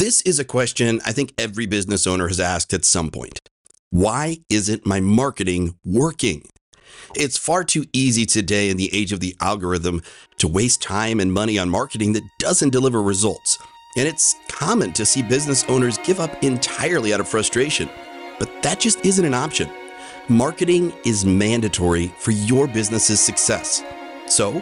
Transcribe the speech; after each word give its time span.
This 0.00 0.22
is 0.22 0.38
a 0.38 0.46
question 0.46 1.02
I 1.04 1.12
think 1.12 1.34
every 1.36 1.66
business 1.66 2.06
owner 2.06 2.28
has 2.28 2.40
asked 2.40 2.72
at 2.72 2.86
some 2.86 3.10
point. 3.10 3.38
Why 3.90 4.38
isn't 4.48 4.86
my 4.86 4.98
marketing 4.98 5.76
working? 5.84 6.44
It's 7.14 7.36
far 7.36 7.64
too 7.64 7.84
easy 7.92 8.24
today 8.24 8.70
in 8.70 8.78
the 8.78 8.88
age 8.94 9.12
of 9.12 9.20
the 9.20 9.36
algorithm 9.42 10.00
to 10.38 10.48
waste 10.48 10.80
time 10.80 11.20
and 11.20 11.34
money 11.34 11.58
on 11.58 11.68
marketing 11.68 12.14
that 12.14 12.22
doesn't 12.38 12.70
deliver 12.70 13.02
results. 13.02 13.58
And 13.94 14.08
it's 14.08 14.36
common 14.48 14.94
to 14.94 15.04
see 15.04 15.20
business 15.20 15.66
owners 15.68 15.98
give 15.98 16.18
up 16.18 16.42
entirely 16.42 17.12
out 17.12 17.20
of 17.20 17.28
frustration. 17.28 17.90
But 18.38 18.62
that 18.62 18.80
just 18.80 19.04
isn't 19.04 19.26
an 19.26 19.34
option. 19.34 19.68
Marketing 20.30 20.94
is 21.04 21.26
mandatory 21.26 22.06
for 22.06 22.30
your 22.30 22.66
business's 22.66 23.20
success. 23.20 23.82
So, 24.26 24.60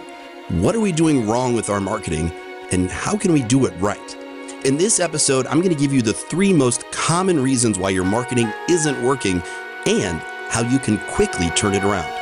what 0.49 0.75
are 0.75 0.81
we 0.81 0.91
doing 0.91 1.29
wrong 1.29 1.55
with 1.55 1.71
our 1.71 1.81
marketing 1.81 2.33
and 2.73 2.91
how 2.91 3.17
can 3.17 3.33
we 3.33 3.45
do 3.45 3.67
it 3.67 3.75
right? 3.81 4.18
In 4.65 4.77
this 4.77 4.99
episode, 4.99 5.47
I'm 5.47 5.61
going 5.61 5.73
to 5.73 5.81
give 5.81 5.93
you 5.93 6.03
the 6.03 6.13
three 6.13 6.53
most 6.53 6.91
common 6.91 7.41
reasons 7.41 7.79
why 7.79 7.91
your 7.91 8.03
marketing 8.03 8.53
isn't 8.69 9.01
working 9.05 9.41
and 9.87 10.19
how 10.49 10.63
you 10.63 10.81
can 10.81 10.99
quickly 11.11 11.49
turn 11.51 11.75
it 11.75 11.85
around. 11.85 12.13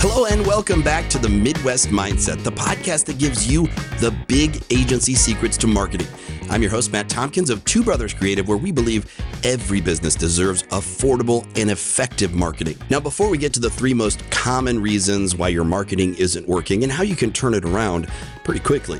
Hello, 0.00 0.26
and 0.26 0.44
welcome 0.44 0.82
back 0.82 1.08
to 1.10 1.18
the 1.18 1.28
Midwest 1.28 1.90
Mindset, 1.90 2.42
the 2.42 2.50
podcast 2.50 3.04
that 3.04 3.18
gives 3.18 3.48
you 3.48 3.68
the 4.00 4.12
big 4.26 4.60
agency 4.70 5.14
secrets 5.14 5.56
to 5.58 5.68
marketing. 5.68 6.08
I'm 6.50 6.62
your 6.62 6.70
host, 6.70 6.92
Matt 6.92 7.10
Tompkins 7.10 7.50
of 7.50 7.62
Two 7.66 7.82
Brothers 7.84 8.14
Creative, 8.14 8.48
where 8.48 8.56
we 8.56 8.72
believe 8.72 9.14
every 9.44 9.82
business 9.82 10.14
deserves 10.14 10.62
affordable 10.64 11.46
and 11.60 11.70
effective 11.70 12.32
marketing. 12.32 12.78
Now, 12.88 13.00
before 13.00 13.28
we 13.28 13.36
get 13.36 13.52
to 13.54 13.60
the 13.60 13.68
three 13.68 13.92
most 13.92 14.28
common 14.30 14.80
reasons 14.80 15.36
why 15.36 15.48
your 15.48 15.64
marketing 15.64 16.14
isn't 16.14 16.48
working 16.48 16.84
and 16.84 16.90
how 16.90 17.02
you 17.02 17.16
can 17.16 17.34
turn 17.34 17.52
it 17.52 17.66
around 17.66 18.08
pretty 18.44 18.60
quickly, 18.60 18.98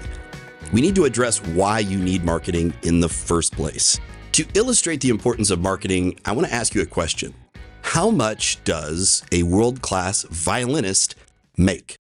we 0.74 0.82
need 0.82 0.94
to 0.96 1.06
address 1.06 1.38
why 1.38 1.78
you 1.78 1.98
need 1.98 2.22
marketing 2.22 2.74
in 2.82 3.00
the 3.00 3.08
first 3.08 3.54
place. 3.54 3.98
To 4.32 4.44
illustrate 4.52 5.00
the 5.00 5.08
importance 5.08 5.50
of 5.50 5.58
marketing, 5.58 6.20
I 6.26 6.32
want 6.32 6.48
to 6.48 6.54
ask 6.54 6.74
you 6.74 6.82
a 6.82 6.86
question. 6.86 7.32
How 7.80 8.10
much 8.10 8.62
does 8.64 9.24
a 9.32 9.42
world 9.44 9.80
class 9.80 10.24
violinist 10.24 11.14
make? 11.56 11.96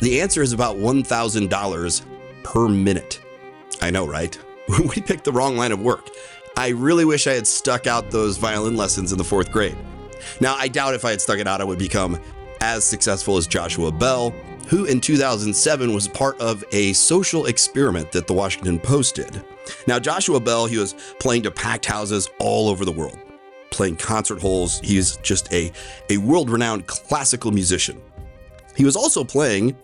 The 0.00 0.20
answer 0.20 0.42
is 0.42 0.52
about 0.52 0.76
$1,000 0.76 2.02
per 2.44 2.68
minute. 2.68 3.20
I 3.80 3.90
know, 3.90 4.06
right? 4.06 4.38
we 4.78 5.00
picked 5.00 5.24
the 5.24 5.32
wrong 5.32 5.56
line 5.56 5.72
of 5.72 5.80
work. 5.80 6.08
I 6.56 6.68
really 6.68 7.04
wish 7.04 7.26
I 7.26 7.32
had 7.32 7.46
stuck 7.46 7.86
out 7.86 8.10
those 8.10 8.36
violin 8.36 8.76
lessons 8.76 9.12
in 9.12 9.18
the 9.18 9.24
fourth 9.24 9.52
grade. 9.52 9.76
Now, 10.40 10.56
I 10.56 10.68
doubt 10.68 10.94
if 10.94 11.04
I 11.04 11.10
had 11.10 11.20
stuck 11.20 11.38
it 11.38 11.46
out, 11.46 11.60
I 11.60 11.64
would 11.64 11.78
become 11.78 12.18
as 12.60 12.84
successful 12.84 13.36
as 13.36 13.46
Joshua 13.46 13.92
Bell, 13.92 14.30
who 14.66 14.84
in 14.84 15.00
2007 15.00 15.94
was 15.94 16.08
part 16.08 16.38
of 16.40 16.64
a 16.72 16.92
social 16.92 17.46
experiment 17.46 18.10
that 18.12 18.26
the 18.26 18.34
Washington 18.34 18.80
Post 18.80 19.14
did. 19.14 19.42
Now, 19.86 19.98
Joshua 19.98 20.40
Bell, 20.40 20.66
he 20.66 20.78
was 20.78 20.94
playing 21.20 21.44
to 21.44 21.50
packed 21.50 21.86
houses 21.86 22.28
all 22.40 22.68
over 22.68 22.84
the 22.84 22.92
world 22.92 23.18
playing 23.70 23.96
concert 23.96 24.40
halls. 24.40 24.80
He's 24.80 25.16
just 25.18 25.52
a, 25.52 25.72
a 26.10 26.16
world 26.18 26.50
renowned 26.50 26.86
classical 26.86 27.50
musician. 27.50 28.00
He 28.76 28.84
was 28.84 28.96
also 28.96 29.24
playing 29.24 29.76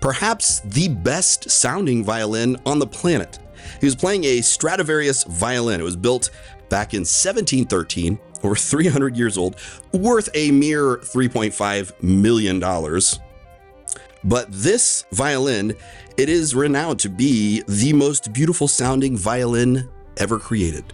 perhaps 0.00 0.60
the 0.60 0.88
best 0.88 1.50
sounding 1.50 2.04
violin 2.04 2.56
on 2.66 2.78
the 2.78 2.86
planet. 2.86 3.38
He 3.80 3.86
was 3.86 3.96
playing 3.96 4.24
a 4.24 4.40
Stradivarius 4.40 5.24
violin. 5.24 5.80
It 5.80 5.84
was 5.84 5.96
built 5.96 6.30
back 6.68 6.94
in 6.94 7.00
1713, 7.00 8.18
over 8.42 8.54
300 8.54 9.16
years 9.16 9.38
old, 9.38 9.56
worth 9.92 10.28
a 10.34 10.50
mere 10.50 10.96
$3.5 10.98 12.02
million. 12.02 12.60
But 14.24 14.50
this 14.50 15.04
violin, 15.12 15.74
it 16.16 16.28
is 16.28 16.54
renowned 16.54 17.00
to 17.00 17.08
be 17.08 17.62
the 17.68 17.92
most 17.92 18.32
beautiful 18.32 18.68
sounding 18.68 19.16
violin 19.16 19.88
ever 20.16 20.38
created. 20.38 20.84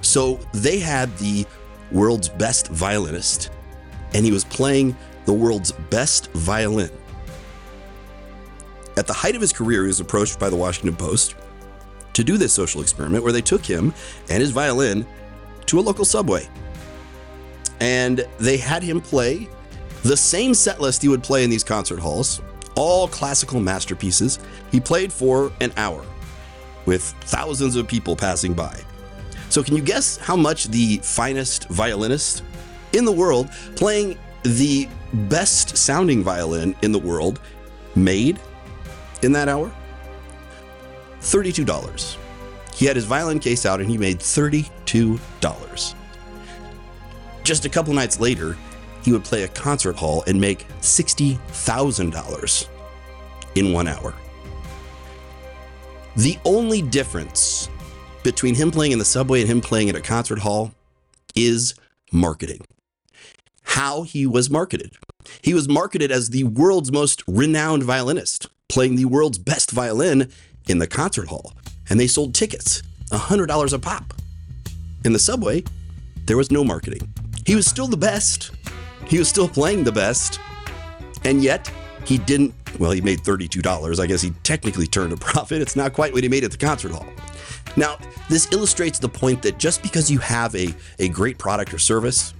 So 0.00 0.40
they 0.52 0.80
had 0.80 1.16
the 1.18 1.46
world's 1.92 2.28
best 2.28 2.68
violinist, 2.68 3.50
and 4.14 4.24
he 4.24 4.32
was 4.32 4.44
playing 4.44 4.96
the 5.24 5.32
world's 5.32 5.72
best 5.90 6.30
violin. 6.32 6.90
At 8.96 9.06
the 9.06 9.12
height 9.12 9.34
of 9.34 9.40
his 9.40 9.52
career, 9.52 9.82
he 9.82 9.88
was 9.88 10.00
approached 10.00 10.38
by 10.38 10.50
the 10.50 10.56
Washington 10.56 10.96
Post 10.96 11.34
to 12.12 12.22
do 12.22 12.36
this 12.36 12.52
social 12.52 12.82
experiment 12.82 13.24
where 13.24 13.32
they 13.32 13.40
took 13.40 13.64
him 13.64 13.94
and 14.28 14.40
his 14.40 14.50
violin 14.50 15.06
to 15.66 15.78
a 15.78 15.80
local 15.80 16.04
subway. 16.04 16.48
And 17.80 18.26
they 18.38 18.58
had 18.58 18.82
him 18.82 19.00
play 19.00 19.48
the 20.02 20.16
same 20.16 20.52
set 20.54 20.80
list 20.80 21.02
he 21.02 21.08
would 21.08 21.22
play 21.22 21.44
in 21.44 21.50
these 21.50 21.64
concert 21.64 21.98
halls, 21.98 22.42
all 22.74 23.08
classical 23.08 23.60
masterpieces. 23.60 24.38
He 24.70 24.80
played 24.80 25.12
for 25.12 25.52
an 25.60 25.72
hour 25.76 26.04
with 26.86 27.02
thousands 27.22 27.76
of 27.76 27.86
people 27.86 28.16
passing 28.16 28.52
by. 28.52 28.78
So, 29.48 29.62
can 29.62 29.76
you 29.76 29.82
guess 29.82 30.16
how 30.16 30.34
much 30.34 30.68
the 30.68 30.98
finest 30.98 31.68
violinist 31.68 32.42
in 32.92 33.04
the 33.04 33.12
world 33.12 33.50
playing 33.76 34.18
the 34.42 34.88
best 35.12 35.76
sounding 35.76 36.22
violin 36.22 36.74
in 36.82 36.90
the 36.90 36.98
world 36.98 37.40
made 37.94 38.40
in 39.22 39.32
that 39.32 39.48
hour? 39.48 39.72
$32. 41.20 42.16
He 42.74 42.86
had 42.86 42.96
his 42.96 43.04
violin 43.04 43.38
case 43.38 43.64
out 43.64 43.80
and 43.80 43.88
he 43.88 43.98
made 43.98 44.18
$32. 44.18 45.94
Just 47.44 47.64
a 47.64 47.68
couple 47.68 47.92
nights 47.92 48.20
later, 48.20 48.56
he 49.02 49.12
would 49.12 49.24
play 49.24 49.42
a 49.42 49.48
concert 49.48 49.96
hall 49.96 50.22
and 50.26 50.40
make 50.40 50.66
$60,000 50.80 52.68
in 53.54 53.72
one 53.72 53.88
hour. 53.88 54.14
The 56.16 56.38
only 56.44 56.82
difference 56.82 57.68
between 58.22 58.54
him 58.54 58.70
playing 58.70 58.92
in 58.92 58.98
the 58.98 59.04
subway 59.04 59.40
and 59.40 59.50
him 59.50 59.60
playing 59.60 59.88
at 59.88 59.96
a 59.96 60.00
concert 60.00 60.38
hall 60.38 60.72
is 61.34 61.74
marketing. 62.12 62.60
How 63.62 64.02
he 64.02 64.26
was 64.26 64.50
marketed. 64.50 64.92
He 65.40 65.54
was 65.54 65.68
marketed 65.68 66.12
as 66.12 66.30
the 66.30 66.44
world's 66.44 66.92
most 66.92 67.22
renowned 67.26 67.82
violinist, 67.82 68.48
playing 68.72 68.96
the 68.96 69.04
world's 69.04 69.36
best 69.36 69.70
violin 69.70 70.32
in 70.66 70.78
the 70.78 70.86
concert 70.86 71.28
hall. 71.28 71.52
And 71.90 72.00
they 72.00 72.06
sold 72.06 72.34
tickets, 72.34 72.82
$100 73.10 73.72
a 73.72 73.78
pop. 73.78 74.14
In 75.04 75.12
the 75.12 75.18
subway, 75.18 75.62
there 76.24 76.38
was 76.38 76.50
no 76.50 76.64
marketing. 76.64 77.12
He 77.44 77.54
was 77.54 77.66
still 77.66 77.86
the 77.86 77.98
best. 77.98 78.50
He 79.06 79.18
was 79.18 79.28
still 79.28 79.46
playing 79.46 79.84
the 79.84 79.92
best. 79.92 80.40
And 81.22 81.42
yet, 81.42 81.70
he 82.06 82.16
didn't, 82.16 82.54
well, 82.78 82.92
he 82.92 83.02
made 83.02 83.18
$32. 83.18 84.00
I 84.00 84.06
guess 84.06 84.22
he 84.22 84.30
technically 84.42 84.86
turned 84.86 85.12
a 85.12 85.16
profit. 85.28 85.60
It's 85.60 85.76
not 85.76 85.92
quite 85.92 86.14
what 86.14 86.22
he 86.22 86.30
made 86.30 86.42
at 86.42 86.50
the 86.50 86.56
concert 86.56 86.92
hall. 86.92 87.06
Now, 87.76 87.98
this 88.30 88.50
illustrates 88.52 88.98
the 88.98 89.08
point 89.08 89.42
that 89.42 89.58
just 89.58 89.82
because 89.82 90.10
you 90.10 90.18
have 90.20 90.54
a, 90.54 90.74
a 90.98 91.10
great 91.10 91.36
product 91.36 91.74
or 91.74 91.78
service, 91.78 92.32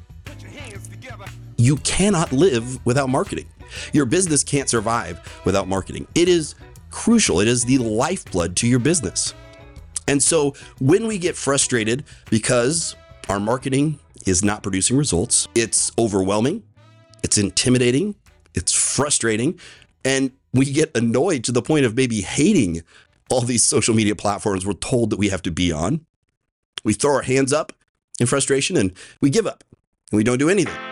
you 1.59 1.77
cannot 1.77 2.33
live 2.33 2.85
without 2.87 3.11
marketing. 3.11 3.47
Your 3.93 4.07
business 4.07 4.45
can't 4.45 4.69
survive 4.69 5.41
without 5.45 5.69
marketing. 5.69 6.07
It 6.15 6.29
is 6.29 6.55
crucial, 6.91 7.41
it 7.41 7.49
is 7.49 7.65
the 7.65 7.79
lifeblood 7.79 8.57
to 8.57 8.67
your 8.67 8.79
business. 8.79 9.35
And 10.09 10.23
so 10.23 10.55
when 10.81 11.07
we 11.07 11.19
get 11.19 11.37
frustrated 11.37 12.05
because 12.31 12.97
our 13.29 13.41
marketing 13.41 13.99
is 14.27 14.45
not 14.45 14.63
producing 14.63 14.97
results, 14.97 15.49
it's 15.55 15.91
overwhelming, 15.99 16.63
it's 17.23 17.39
intimidating, 17.39 18.15
it's 18.55 18.73
frustrating, 18.73 19.59
and 20.05 20.33
we 20.53 20.67
get 20.67 20.95
annoyed 20.97 21.45
to 21.45 21.53
the 21.53 21.63
point 21.63 21.87
of 21.87 21.97
maybe 21.97 22.21
hating 22.21 22.83
all 23.31 23.41
these 23.41 23.65
social 23.65 23.95
media 23.95 24.15
platforms 24.15 24.67
we're 24.67 24.75
told 24.75 25.11
that 25.11 25.19
we 25.19 25.29
have 25.29 25.43
to 25.43 25.51
be 25.51 25.73
on. 25.73 26.05
We 26.85 26.93
throw 26.93 27.15
our 27.15 27.23
hands 27.23 27.53
up 27.53 27.73
in 28.21 28.27
frustration 28.27 28.77
and 28.77 28.93
we 29.21 29.31
give 29.31 29.47
up 29.47 29.65
and 30.11 30.19
we 30.19 30.25
don't 30.25 30.39
do 30.39 30.51
anything. 30.51 30.92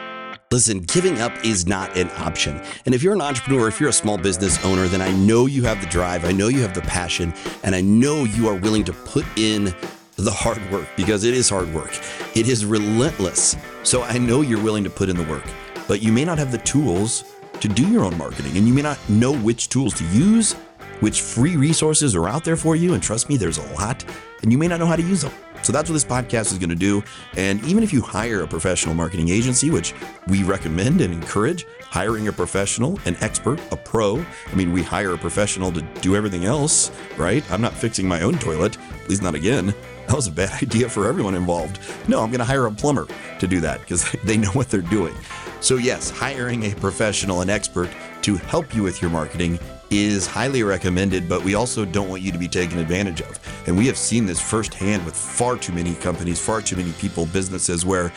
Listen, 0.53 0.81
giving 0.81 1.21
up 1.21 1.33
is 1.45 1.69
not 1.69 1.97
an 1.97 2.11
option. 2.17 2.61
And 2.85 2.93
if 2.93 3.05
you're 3.05 3.15
an 3.15 3.21
entrepreneur, 3.21 3.69
if 3.69 3.79
you're 3.79 3.91
a 3.91 3.93
small 3.93 4.19
business 4.19 4.59
owner, 4.65 4.89
then 4.89 5.01
I 5.01 5.13
know 5.13 5.47
you 5.47 5.63
have 5.63 5.81
the 5.81 5.87
drive, 5.87 6.25
I 6.25 6.33
know 6.33 6.49
you 6.49 6.61
have 6.63 6.75
the 6.75 6.81
passion, 6.81 7.33
and 7.63 7.73
I 7.73 7.81
know 7.81 8.25
you 8.25 8.49
are 8.49 8.57
willing 8.57 8.83
to 8.87 8.93
put 8.93 9.25
in 9.37 9.73
the 10.17 10.33
hard 10.33 10.59
work 10.73 10.89
because 10.97 11.23
it 11.23 11.35
is 11.35 11.49
hard 11.49 11.73
work. 11.73 11.97
It 12.35 12.49
is 12.49 12.65
relentless. 12.65 13.57
So 13.85 14.03
I 14.03 14.19
know 14.19 14.41
you're 14.41 14.61
willing 14.61 14.83
to 14.83 14.91
put 14.91 15.09
in 15.09 15.17
the 15.17 15.23
work, 15.31 15.45
but 15.87 16.03
you 16.03 16.11
may 16.11 16.25
not 16.25 16.37
have 16.39 16.51
the 16.51 16.59
tools 16.59 17.23
to 17.61 17.69
do 17.69 17.89
your 17.89 18.05
own 18.05 18.19
marketing 18.19 18.57
and 18.57 18.67
you 18.67 18.75
may 18.75 18.83
not 18.83 18.99
know 19.09 19.33
which 19.33 19.69
tools 19.69 19.95
to 19.95 20.05
use 20.07 20.55
which 20.99 21.23
free 21.23 21.57
resources 21.57 22.17
are 22.17 22.29
out 22.29 22.43
there 22.43 22.57
for 22.57 22.75
you. 22.75 22.95
And 22.95 23.03
trust 23.03 23.29
me, 23.29 23.37
there's 23.37 23.59
a 23.59 23.73
lot, 23.75 24.05
and 24.43 24.51
you 24.51 24.59
may 24.59 24.67
not 24.67 24.81
know 24.81 24.87
how 24.87 24.97
to 24.97 25.03
use 25.03 25.23
them. 25.23 25.33
So 25.71 25.73
that's 25.73 25.89
what 25.89 25.95
this 25.95 26.05
podcast 26.05 26.51
is 26.51 26.59
going 26.59 26.71
to 26.71 26.75
do. 26.75 27.01
And 27.37 27.65
even 27.65 27.85
if 27.85 27.93
you 27.93 28.03
hire 28.03 28.43
a 28.43 28.49
professional 28.49 28.93
marketing 28.93 29.29
agency, 29.29 29.71
which 29.71 29.95
we 30.27 30.43
recommend 30.43 31.01
and 31.01 31.15
encourage, 31.15 31.65
hiring 31.83 32.27
a 32.27 32.33
professional, 32.33 32.99
an 33.05 33.17
expert, 33.21 33.61
a 33.71 33.77
pro. 33.77 34.19
I 34.51 34.55
mean, 34.57 34.73
we 34.73 34.83
hire 34.83 35.15
a 35.15 35.17
professional 35.17 35.71
to 35.71 35.83
do 36.01 36.17
everything 36.17 36.45
else, 36.45 36.91
right? 37.17 37.49
I'm 37.53 37.61
not 37.61 37.73
fixing 37.73 38.09
my 38.09 38.23
own 38.23 38.37
toilet, 38.41 38.79
at 39.01 39.09
least 39.09 39.23
not 39.23 39.37
again. 39.37 39.67
That 40.09 40.17
was 40.17 40.27
a 40.27 40.33
bad 40.33 40.51
idea 40.61 40.89
for 40.89 41.07
everyone 41.07 41.37
involved. 41.37 41.79
No, 42.09 42.21
I'm 42.21 42.33
going 42.33 42.41
to 42.41 42.45
hire 42.45 42.67
a 42.67 42.73
plumber 42.73 43.07
to 43.39 43.47
do 43.47 43.61
that 43.61 43.79
because 43.79 44.11
they 44.25 44.37
know 44.37 44.51
what 44.51 44.71
they're 44.71 44.81
doing. 44.81 45.15
So, 45.61 45.77
yes, 45.77 46.11
hiring 46.11 46.65
a 46.65 46.75
professional, 46.75 47.43
an 47.43 47.49
expert 47.49 47.91
to 48.23 48.35
help 48.35 48.75
you 48.75 48.83
with 48.83 49.01
your 49.01 49.13
marketing 49.13 49.61
is 49.91 50.27
highly 50.27 50.63
recommended, 50.63 51.29
but 51.29 51.43
we 51.43 51.55
also 51.55 51.85
don't 51.85 52.09
want 52.09 52.23
you 52.23 52.31
to 52.31 52.39
be 52.39 52.49
taken 52.49 52.79
advantage 52.79 53.21
of. 53.21 53.39
And 53.67 53.77
we 53.77 53.87
have 53.87 53.97
seen 53.97 54.25
this 54.25 54.41
firsthand 54.41 55.05
with 55.05 55.17
far 55.17 55.57
too 55.57 55.73
many 55.73 55.95
companies, 55.97 56.41
far 56.41 56.63
too 56.63 56.77
many 56.77 56.93
people, 56.93 57.27
businesses 57.27 57.85
where 57.85 58.13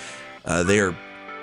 uh, 0.46 0.64
they 0.64 0.80
are 0.80 0.96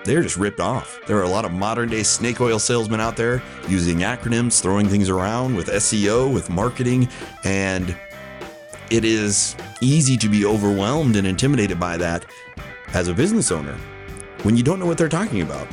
they're 0.05 0.23
just 0.23 0.39
ripped 0.39 0.61
off. 0.61 0.99
There 1.07 1.19
are 1.19 1.25
a 1.25 1.29
lot 1.29 1.45
of 1.45 1.53
modern 1.53 1.91
day 1.91 2.03
snake 2.03 2.41
oil 2.41 2.59
salesmen 2.59 3.01
out 3.01 3.17
there 3.17 3.43
using 3.69 3.99
acronyms, 3.99 4.61
throwing 4.63 4.89
things 4.89 5.11
around 5.11 5.55
with 5.55 5.67
SEO, 5.67 6.33
with 6.33 6.49
marketing, 6.49 7.09
and 7.45 7.95
it 8.91 9.05
is 9.05 9.57
easy 9.83 10.17
to 10.17 10.29
be 10.29 10.47
overwhelmed 10.47 11.17
and 11.17 11.27
intimidated 11.27 11.79
by 11.79 11.99
that 11.99 12.25
as 12.95 13.09
a 13.09 13.15
business 13.15 13.53
owner 13.53 13.77
when 14.43 14.57
you 14.57 14.63
don't 14.63 14.79
know 14.79 14.87
what 14.87 14.97
they're 14.97 15.09
talking 15.09 15.43
about. 15.43 15.69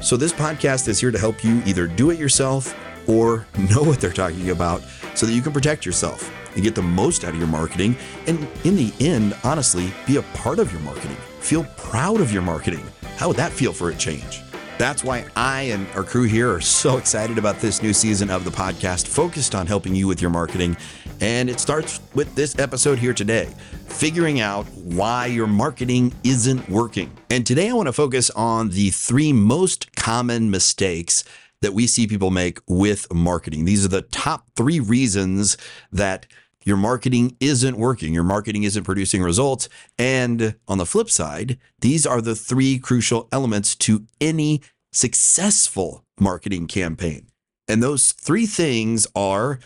So, 0.00 0.16
this 0.16 0.32
podcast 0.32 0.88
is 0.88 0.98
here 0.98 1.10
to 1.10 1.18
help 1.18 1.44
you 1.44 1.62
either 1.66 1.86
do 1.86 2.10
it 2.10 2.18
yourself 2.18 2.74
or 3.06 3.46
know 3.72 3.82
what 3.82 4.00
they're 4.00 4.12
talking 4.12 4.50
about 4.50 4.82
so 5.14 5.26
that 5.26 5.32
you 5.32 5.42
can 5.42 5.52
protect 5.52 5.84
yourself 5.84 6.30
and 6.54 6.62
get 6.62 6.74
the 6.74 6.82
most 6.82 7.24
out 7.24 7.30
of 7.30 7.38
your 7.38 7.48
marketing. 7.48 7.96
And 8.26 8.46
in 8.64 8.76
the 8.76 8.92
end, 9.00 9.36
honestly, 9.44 9.92
be 10.06 10.16
a 10.16 10.22
part 10.34 10.58
of 10.58 10.72
your 10.72 10.80
marketing. 10.82 11.16
Feel 11.40 11.64
proud 11.76 12.20
of 12.20 12.32
your 12.32 12.42
marketing. 12.42 12.84
How 13.16 13.28
would 13.28 13.36
that 13.36 13.52
feel 13.52 13.72
for 13.72 13.90
a 13.90 13.94
change? 13.94 14.40
That's 14.78 15.04
why 15.04 15.26
I 15.36 15.62
and 15.62 15.86
our 15.94 16.02
crew 16.02 16.24
here 16.24 16.52
are 16.52 16.60
so 16.60 16.96
excited 16.96 17.38
about 17.38 17.60
this 17.60 17.82
new 17.82 17.92
season 17.92 18.30
of 18.30 18.44
the 18.44 18.50
podcast 18.50 19.06
focused 19.06 19.54
on 19.54 19.66
helping 19.66 19.94
you 19.94 20.08
with 20.08 20.20
your 20.20 20.30
marketing. 20.30 20.76
And 21.20 21.48
it 21.48 21.60
starts 21.60 22.00
with 22.14 22.34
this 22.34 22.58
episode 22.58 22.98
here 22.98 23.14
today 23.14 23.48
figuring 23.86 24.40
out 24.40 24.64
why 24.70 25.26
your 25.26 25.46
marketing 25.46 26.12
isn't 26.24 26.68
working. 26.68 27.12
And 27.30 27.46
today 27.46 27.68
I 27.68 27.74
want 27.74 27.86
to 27.86 27.92
focus 27.92 28.30
on 28.30 28.70
the 28.70 28.90
three 28.90 29.32
most 29.32 29.94
common 29.94 30.50
mistakes 30.50 31.22
that 31.62 31.72
we 31.72 31.86
see 31.86 32.06
people 32.06 32.30
make 32.30 32.60
with 32.66 33.12
marketing. 33.12 33.64
These 33.64 33.84
are 33.84 33.88
the 33.88 34.02
top 34.02 34.46
three 34.54 34.80
reasons 34.80 35.56
that 35.90 36.26
your 36.64 36.76
marketing 36.76 37.36
isn't 37.40 37.76
working, 37.76 38.14
your 38.14 38.22
marketing 38.22 38.62
isn't 38.64 38.84
producing 38.84 39.22
results. 39.22 39.68
And 39.98 40.54
on 40.68 40.78
the 40.78 40.86
flip 40.86 41.10
side, 41.10 41.58
these 41.80 42.06
are 42.06 42.20
the 42.20 42.36
three 42.36 42.78
crucial 42.78 43.28
elements 43.32 43.74
to 43.76 44.06
any 44.20 44.60
successful 44.92 46.04
marketing 46.20 46.66
campaign. 46.66 47.26
And 47.66 47.82
those 47.82 48.12
three 48.12 48.46
things 48.46 49.06
are 49.16 49.58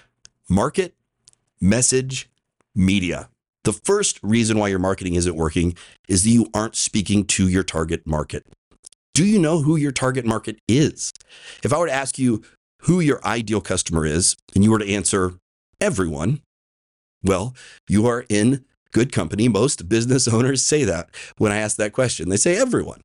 market, 0.49 0.95
message, 1.61 2.31
media. 2.75 3.29
The 3.65 3.73
first 3.73 4.21
reason 4.23 4.59
why 4.59 4.69
your 4.69 4.79
marketing 4.79 5.15
isn't 5.15 5.35
working 5.35 5.77
is 6.09 6.23
that 6.23 6.31
you 6.31 6.49
aren't 6.55 6.77
speaking 6.77 7.25
to 7.27 7.49
your 7.49 7.65
target 7.65 8.07
market. 8.07 8.47
Do 9.17 9.25
you 9.25 9.39
know 9.39 9.63
who 9.63 9.77
your 9.77 9.93
target 9.93 10.27
market 10.27 10.59
is? 10.69 11.11
If 11.65 11.73
I 11.73 11.79
were 11.79 11.87
to 11.87 11.93
ask 11.93 12.19
you 12.19 12.43
who 12.83 13.01
your 13.01 13.27
ideal 13.27 13.63
customer 13.63 14.05
is, 14.05 14.37
and 14.55 14.63
you 14.63 14.71
were 14.71 14.79
to 14.79 14.93
answer 14.93 15.39
everyone, 15.81 16.43
well, 17.25 17.55
you 17.89 18.07
are 18.07 18.27
in 18.29 18.67
good 18.93 19.13
company. 19.13 19.49
Most 19.49 19.89
business 19.89 20.29
owners 20.35 20.67
say 20.67 20.85
that 20.85 21.09
when 21.39 21.51
I 21.51 21.57
ask 21.57 21.79
that 21.79 21.95
question. 21.95 22.29
They 22.29 22.37
say 22.37 22.59
everyone. 22.59 23.01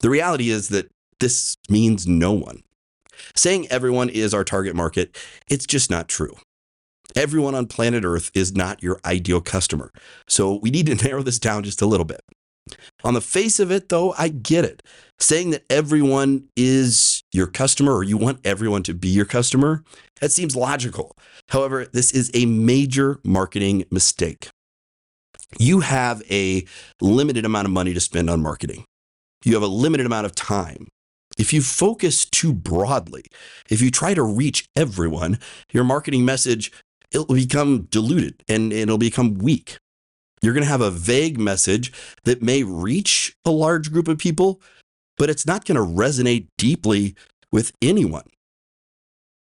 The 0.00 0.10
reality 0.10 0.50
is 0.50 0.68
that 0.70 0.90
this 1.20 1.56
means 1.70 2.08
no 2.08 2.32
one. 2.32 2.64
Saying 3.36 3.68
everyone 3.68 4.08
is 4.08 4.34
our 4.34 4.42
target 4.42 4.74
market, 4.74 5.16
it's 5.48 5.64
just 5.64 5.92
not 5.92 6.08
true. 6.08 6.34
Everyone 7.14 7.54
on 7.54 7.66
planet 7.66 8.04
Earth 8.04 8.32
is 8.34 8.52
not 8.52 8.82
your 8.82 8.98
ideal 9.04 9.40
customer. 9.40 9.92
So 10.26 10.58
we 10.60 10.70
need 10.72 10.86
to 10.86 10.96
narrow 11.06 11.22
this 11.22 11.38
down 11.38 11.62
just 11.62 11.82
a 11.82 11.86
little 11.86 12.04
bit. 12.04 12.22
On 13.04 13.14
the 13.14 13.20
face 13.20 13.60
of 13.60 13.70
it, 13.70 13.88
though, 13.88 14.14
I 14.18 14.28
get 14.28 14.64
it. 14.64 14.82
Saying 15.18 15.50
that 15.50 15.64
everyone 15.70 16.48
is 16.56 17.22
your 17.32 17.46
customer 17.46 17.94
or 17.94 18.02
you 18.02 18.16
want 18.16 18.40
everyone 18.44 18.82
to 18.84 18.94
be 18.94 19.08
your 19.08 19.24
customer, 19.24 19.82
that 20.20 20.32
seems 20.32 20.56
logical. 20.56 21.16
However, 21.48 21.86
this 21.86 22.12
is 22.12 22.30
a 22.34 22.46
major 22.46 23.20
marketing 23.24 23.84
mistake. 23.90 24.48
You 25.58 25.80
have 25.80 26.22
a 26.30 26.66
limited 27.00 27.44
amount 27.44 27.66
of 27.66 27.72
money 27.72 27.94
to 27.94 28.00
spend 28.00 28.28
on 28.28 28.42
marketing, 28.42 28.84
you 29.44 29.54
have 29.54 29.62
a 29.62 29.68
limited 29.68 30.06
amount 30.06 30.26
of 30.26 30.34
time. 30.34 30.88
If 31.38 31.52
you 31.52 31.60
focus 31.60 32.24
too 32.24 32.52
broadly, 32.52 33.24
if 33.70 33.80
you 33.82 33.90
try 33.90 34.14
to 34.14 34.22
reach 34.22 34.66
everyone, 34.74 35.38
your 35.72 35.84
marketing 35.84 36.24
message 36.24 36.72
it'll 37.12 37.26
become 37.26 37.82
diluted 37.82 38.42
and 38.48 38.72
it'll 38.72 38.98
become 38.98 39.34
weak. 39.34 39.78
You're 40.46 40.54
going 40.54 40.62
to 40.62 40.70
have 40.70 40.80
a 40.80 40.92
vague 40.92 41.40
message 41.40 41.92
that 42.22 42.40
may 42.40 42.62
reach 42.62 43.34
a 43.44 43.50
large 43.50 43.90
group 43.90 44.06
of 44.06 44.16
people, 44.16 44.62
but 45.18 45.28
it's 45.28 45.44
not 45.44 45.64
going 45.64 45.74
to 45.74 45.82
resonate 45.84 46.46
deeply 46.56 47.16
with 47.50 47.72
anyone. 47.82 48.22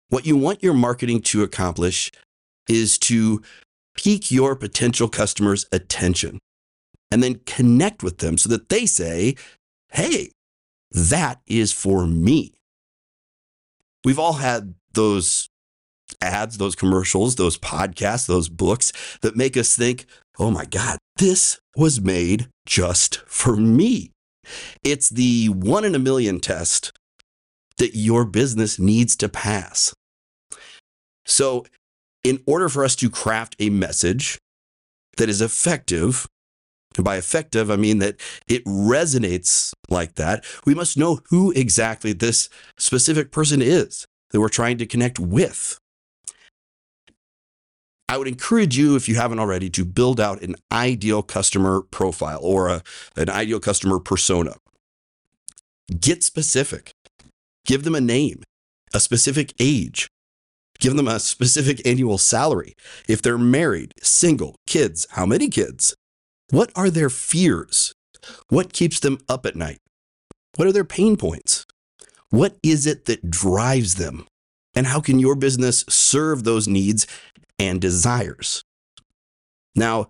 What 0.08 0.24
you 0.24 0.34
want 0.34 0.62
your 0.62 0.72
marketing 0.72 1.20
to 1.20 1.42
accomplish 1.42 2.10
is 2.70 2.96
to 3.00 3.42
pique 3.94 4.30
your 4.30 4.56
potential 4.56 5.06
customers' 5.10 5.66
attention 5.72 6.38
and 7.10 7.22
then 7.22 7.42
connect 7.44 8.02
with 8.02 8.18
them 8.18 8.38
so 8.38 8.48
that 8.48 8.70
they 8.70 8.86
say, 8.86 9.36
hey, 9.92 10.30
that 10.90 11.42
is 11.46 11.70
for 11.70 12.06
me. 12.06 12.54
We've 14.06 14.18
all 14.18 14.32
had 14.32 14.72
those 14.94 15.50
ads, 16.20 16.58
those 16.58 16.74
commercials, 16.74 17.36
those 17.36 17.58
podcasts, 17.58 18.26
those 18.26 18.48
books 18.48 18.92
that 19.22 19.36
make 19.36 19.56
us 19.56 19.76
think, 19.76 20.06
oh 20.38 20.50
my 20.50 20.64
God, 20.64 20.98
this 21.16 21.58
was 21.76 22.00
made 22.00 22.48
just 22.66 23.18
for 23.26 23.56
me. 23.56 24.10
It's 24.82 25.08
the 25.08 25.48
one 25.48 25.84
in 25.84 25.94
a 25.94 25.98
million 25.98 26.40
test 26.40 26.92
that 27.78 27.96
your 27.96 28.24
business 28.24 28.78
needs 28.78 29.16
to 29.16 29.28
pass. 29.28 29.94
So, 31.26 31.64
in 32.22 32.42
order 32.46 32.68
for 32.68 32.84
us 32.84 32.96
to 32.96 33.10
craft 33.10 33.56
a 33.58 33.70
message 33.70 34.38
that 35.16 35.28
is 35.28 35.40
effective, 35.40 36.26
and 36.96 37.04
by 37.04 37.16
effective, 37.16 37.70
I 37.70 37.76
mean 37.76 37.98
that 37.98 38.16
it 38.48 38.64
resonates 38.64 39.72
like 39.88 40.14
that, 40.14 40.44
we 40.64 40.74
must 40.74 40.96
know 40.96 41.20
who 41.30 41.50
exactly 41.52 42.12
this 42.12 42.48
specific 42.78 43.32
person 43.32 43.60
is 43.60 44.06
that 44.30 44.40
we're 44.40 44.48
trying 44.48 44.78
to 44.78 44.86
connect 44.86 45.18
with. 45.18 45.78
I 48.08 48.18
would 48.18 48.28
encourage 48.28 48.76
you, 48.76 48.96
if 48.96 49.08
you 49.08 49.16
haven't 49.16 49.38
already, 49.38 49.70
to 49.70 49.84
build 49.84 50.20
out 50.20 50.42
an 50.42 50.56
ideal 50.70 51.22
customer 51.22 51.82
profile 51.82 52.38
or 52.42 52.68
a, 52.68 52.82
an 53.16 53.30
ideal 53.30 53.60
customer 53.60 53.98
persona. 53.98 54.54
Get 56.00 56.22
specific. 56.22 56.92
Give 57.64 57.84
them 57.84 57.94
a 57.94 58.00
name, 58.00 58.42
a 58.92 59.00
specific 59.00 59.54
age. 59.58 60.08
Give 60.80 60.96
them 60.96 61.08
a 61.08 61.20
specific 61.20 61.86
annual 61.86 62.18
salary. 62.18 62.74
If 63.08 63.22
they're 63.22 63.38
married, 63.38 63.92
single, 64.02 64.56
kids, 64.66 65.06
how 65.12 65.24
many 65.24 65.48
kids? 65.48 65.94
What 66.50 66.70
are 66.76 66.90
their 66.90 67.10
fears? 67.10 67.94
What 68.48 68.72
keeps 68.72 69.00
them 69.00 69.18
up 69.28 69.46
at 69.46 69.56
night? 69.56 69.78
What 70.56 70.68
are 70.68 70.72
their 70.72 70.84
pain 70.84 71.16
points? 71.16 71.64
What 72.30 72.56
is 72.62 72.86
it 72.86 73.06
that 73.06 73.30
drives 73.30 73.94
them? 73.94 74.26
And 74.74 74.88
how 74.88 75.00
can 75.00 75.18
your 75.20 75.36
business 75.36 75.84
serve 75.88 76.44
those 76.44 76.66
needs 76.66 77.06
and 77.58 77.80
desires. 77.80 78.62
Now, 79.74 80.08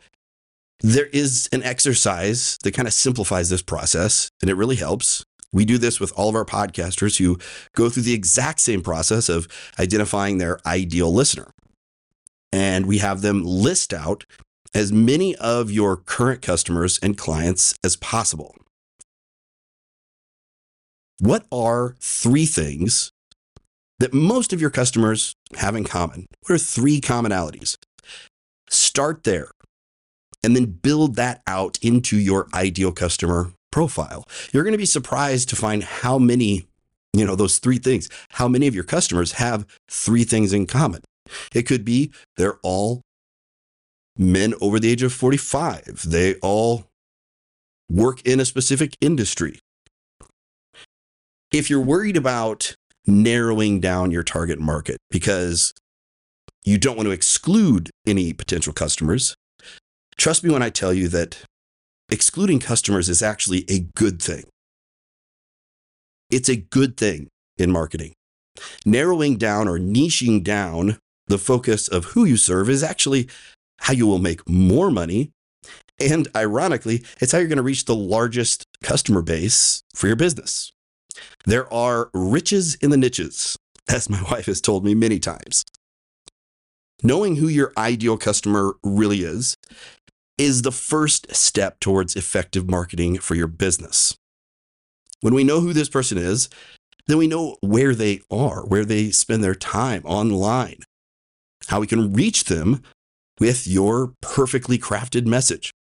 there 0.81 1.07
is 1.07 1.49
an 1.53 1.63
exercise 1.63 2.59
that 2.63 2.75
kind 2.75 2.87
of 2.87 2.95
simplifies 2.95 3.49
this 3.49 3.63
process, 3.63 4.29
and 4.43 4.51
it 4.51 4.55
really 4.55 4.77
helps. 4.77 5.25
We 5.53 5.65
do 5.65 5.79
this 5.79 6.01
with 6.01 6.13
all 6.17 6.29
of 6.29 6.35
our 6.35 6.45
podcasters 6.45 7.19
who 7.19 7.39
go 7.75 7.89
through 7.89 8.03
the 8.03 8.13
exact 8.13 8.61
same 8.61 8.83
process 8.83 9.29
of 9.29 9.47
identifying 9.79 10.39
their 10.39 10.59
ideal 10.67 11.13
listener. 11.13 11.51
And 12.53 12.87
we 12.87 12.99
have 12.99 13.23
them 13.23 13.45
list 13.45 13.95
out 13.95 14.25
as 14.75 14.93
many 14.93 15.37
of 15.37 15.71
your 15.71 15.97
current 15.97 16.43
customers 16.43 16.99
and 17.03 17.17
clients 17.17 17.75
as 17.85 17.97
possible. 17.97 18.55
What 21.21 21.47
are 21.53 21.97
three 22.01 22.47
things 22.47 23.13
that 23.99 24.13
most 24.13 24.53
of 24.53 24.61
your 24.61 24.71
customers 24.71 25.35
have 25.57 25.77
in 25.77 25.85
common? 25.85 26.27
What 26.43 26.55
are 26.55 26.59
three 26.59 27.01
commonalities? 27.01 27.77
Start 28.69 29.25
there 29.25 29.51
and 30.43 30.55
then 30.55 30.67
build 30.67 31.17
that 31.17 31.43
out 31.47 31.79
into 31.83 32.19
your 32.19 32.49
ideal 32.53 32.93
customer 32.93 33.53
profile. 33.73 34.25
You're 34.53 34.63
going 34.63 34.73
to 34.73 34.79
be 34.79 34.87
surprised 34.87 35.49
to 35.49 35.57
find 35.57 35.83
how 35.83 36.19
many, 36.19 36.67
you 37.13 37.25
know, 37.25 37.35
those 37.35 37.59
three 37.59 37.79
things, 37.79 38.09
how 38.31 38.47
many 38.47 38.67
of 38.67 38.75
your 38.75 38.85
customers 38.85 39.33
have 39.33 39.67
three 39.91 40.25
things 40.25 40.53
in 40.53 40.67
common. 40.67 41.01
It 41.55 41.63
could 41.63 41.85
be 41.85 42.13
they're 42.37 42.59
all 42.63 43.01
men 44.17 44.55
over 44.61 44.79
the 44.79 44.91
age 44.91 45.03
of 45.03 45.13
45. 45.13 46.05
They 46.07 46.35
all 46.37 46.87
work 47.91 48.21
in 48.23 48.39
a 48.39 48.45
specific 48.45 48.97
industry. 49.01 49.59
If 51.53 51.71
you're 51.71 51.81
worried 51.81 52.17
about 52.17 52.75
narrowing 53.07 53.81
down 53.81 54.11
your 54.11 54.23
target 54.23 54.59
market 54.59 54.99
because 55.11 55.73
you 56.65 56.79
don't 56.79 56.97
want 56.97 57.07
to 57.07 57.13
exclude 57.13 57.91
any 58.07 58.33
potential 58.33 58.73
customers. 58.73 59.35
Trust 60.17 60.45
me 60.45 60.51
when 60.51 60.63
I 60.63 60.71
tell 60.71 60.93
you 60.93 61.09
that 61.09 61.45
excluding 62.11 62.61
customers 62.61 63.09
is 63.09 63.23
actually 63.23 63.65
a 63.69 63.81
good 63.97 64.23
thing. 64.23 64.45
It's 66.31 66.49
a 66.49 66.57
good 66.57 66.97
thing 66.97 67.29
in 67.59 67.71
marketing. 67.71 68.13
Narrowing 68.87 69.37
down 69.37 69.69
or 69.69 69.79
niching 69.79 70.43
down 70.43 70.99
the 71.27 71.39
focus 71.39 71.89
of 71.89 72.07
who 72.07 72.25
you 72.25 72.37
serve 72.37 72.71
is 72.71 72.83
actually 72.83 73.29
how 73.81 73.93
you 73.93 74.07
will 74.07 74.19
make 74.19 74.49
more 74.49 74.91
money. 74.91 75.31
And 76.01 76.29
ironically, 76.35 77.05
it's 77.21 77.33
how 77.33 77.39
you're 77.39 77.49
going 77.49 77.57
to 77.57 77.63
reach 77.63 77.85
the 77.85 77.95
largest 77.95 78.65
customer 78.83 79.23
base 79.23 79.83
for 79.95 80.07
your 80.07 80.17
business. 80.17 80.73
There 81.47 81.73
are 81.73 82.11
riches 82.13 82.75
in 82.77 82.91
the 82.91 82.97
niches, 82.97 83.57
as 83.89 84.11
my 84.11 84.23
wife 84.31 84.47
has 84.47 84.61
told 84.61 84.85
me 84.85 84.95
many 84.95 85.19
times. 85.19 85.65
Knowing 87.03 87.37
who 87.37 87.49
your 87.49 87.73
ideal 87.77 88.17
customer 88.17 88.75
really 88.83 89.23
is 89.23 89.57
is 90.39 90.63
the 90.63 90.73
first 90.73 91.35
step 91.35 91.79
towards 91.81 92.17
effective 92.17 92.69
marketing 92.69 93.19
for 93.19 93.35
your 93.35 93.47
business. 93.47 94.17
When 95.21 95.35
we 95.35 95.45
know 95.45 95.61
who 95.61 95.73
this 95.73 95.89
person 95.89 96.19
is, 96.19 96.49
then 97.07 97.19
we 97.19 97.27
know 97.27 97.57
where 97.61 97.95
they 97.95 98.21
are, 98.31 98.65
where 98.67 98.85
they 98.85 99.11
spend 99.11 99.45
their 99.45 99.55
time 99.55 100.03
online, 100.05 100.81
how 101.69 101.81
we 101.81 101.87
can 101.87 102.13
reach 102.13 102.45
them 102.45 102.83
with 103.39 103.67
your 103.67 104.15
perfectly 104.21 104.79
crafted 104.79 105.27
message, 105.27 105.71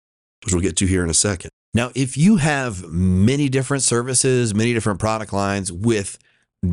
which 0.45 0.53
we'll 0.53 0.63
get 0.63 0.77
to 0.77 0.87
here 0.87 1.03
in 1.03 1.11
a 1.11 1.15
second. 1.15 1.51
Now, 1.75 1.91
if 1.95 2.17
you 2.17 2.37
have 2.37 2.85
many 2.89 3.49
different 3.49 3.83
services, 3.83 4.55
many 4.55 4.73
different 4.73 5.01
product 5.01 5.33
lines 5.33 5.73
with 5.73 6.19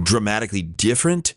dramatically 0.04 0.62
different 0.62 1.34